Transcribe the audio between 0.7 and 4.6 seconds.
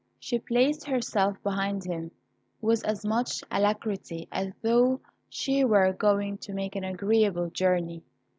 herself behind him with as much alacrity as